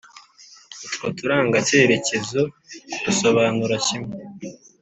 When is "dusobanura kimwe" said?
3.03-4.17